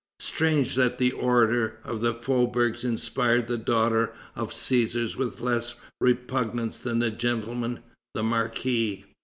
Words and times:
Strange 0.17 0.73
that 0.73 0.97
the 0.97 1.11
orator 1.11 1.77
of 1.83 2.01
the 2.01 2.11
faubourgs 2.15 2.83
inspired 2.83 3.45
the 3.45 3.55
daughter 3.55 4.11
of 4.35 4.49
Cæsars 4.49 5.15
with 5.15 5.41
less 5.41 5.75
repugnance 5.99 6.79
than 6.79 6.97
the 6.97 7.11
gentleman, 7.11 7.81
the 8.15 8.23
marquis. 8.23 9.05